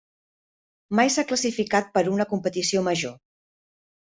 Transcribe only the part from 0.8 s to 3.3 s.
Mai s'ha classificat per una competició major.